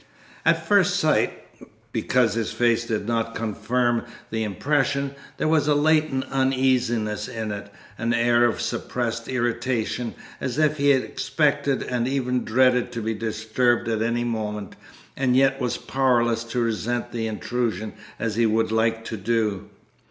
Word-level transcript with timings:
At 0.47 0.65
first 0.65 0.95
sight; 0.99 1.31
because 1.91 2.33
his 2.33 2.51
face 2.51 2.87
did 2.87 3.07
not 3.07 3.35
confirm 3.35 4.01
the 4.31 4.43
impression 4.43 5.13
there 5.37 5.47
was 5.47 5.67
a 5.67 5.75
latent 5.75 6.25
uneasiness 6.31 7.27
in 7.27 7.51
it, 7.51 7.71
an 7.99 8.11
air 8.11 8.45
of 8.45 8.61
suppressed 8.61 9.27
irritation, 9.27 10.15
as 10.39 10.57
if 10.57 10.77
he 10.77 10.91
expected 10.91 11.83
and 11.83 12.07
even 12.07 12.43
dreaded 12.43 12.91
to 12.93 13.01
be 13.03 13.13
disturbed 13.13 13.87
at 13.87 14.01
any 14.01 14.23
moment, 14.23 14.75
and 15.15 15.37
yet 15.37 15.61
was 15.61 15.77
powerless 15.77 16.43
to 16.45 16.59
resent 16.59 17.11
the 17.11 17.27
intrusion 17.27 17.93
as 18.17 18.37
he 18.37 18.47
would 18.47 18.71
like 18.71 19.05
to 19.05 19.17
do. 19.17 19.69